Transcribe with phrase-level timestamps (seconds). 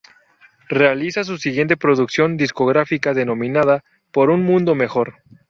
[0.69, 5.19] Realiza su siguiente producción discográfica denominada "Por un Mundo Mejor".